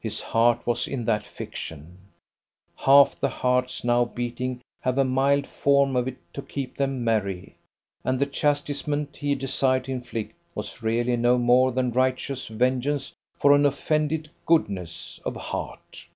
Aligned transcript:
His 0.00 0.20
heart 0.20 0.66
was 0.66 0.88
in 0.88 1.04
that 1.04 1.24
fiction: 1.24 1.98
half 2.74 3.14
the 3.14 3.28
hearts 3.28 3.84
now 3.84 4.04
beating 4.04 4.62
have 4.80 4.98
a 4.98 5.04
mild 5.04 5.46
form 5.46 5.94
of 5.94 6.08
it 6.08 6.18
to 6.34 6.42
keep 6.42 6.76
them 6.76 7.04
merry: 7.04 7.54
and 8.02 8.18
the 8.18 8.26
chastisement 8.26 9.18
he 9.18 9.36
desired 9.36 9.84
to 9.84 9.92
inflict 9.92 10.34
was 10.56 10.82
really 10.82 11.16
no 11.16 11.38
more 11.38 11.70
than 11.70 11.92
righteous 11.92 12.48
vengeance 12.48 13.12
for 13.36 13.52
an 13.52 13.64
offended 13.64 14.28
goodness 14.44 15.20
of 15.24 15.36
heart. 15.36 16.08